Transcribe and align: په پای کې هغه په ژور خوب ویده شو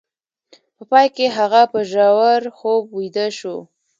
په 0.75 0.83
پای 0.91 1.07
کې 1.15 1.25
هغه 1.37 1.61
په 1.71 1.79
ژور 1.91 2.41
خوب 2.57 2.83
ویده 2.97 3.27
شو 3.37 3.57